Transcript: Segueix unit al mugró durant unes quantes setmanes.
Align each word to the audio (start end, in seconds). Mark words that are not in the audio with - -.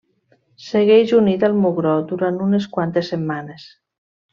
Segueix 0.67 1.13
unit 1.19 1.45
al 1.49 1.55
mugró 1.67 1.93
durant 2.15 2.43
unes 2.49 2.69
quantes 2.77 3.15
setmanes. 3.15 3.73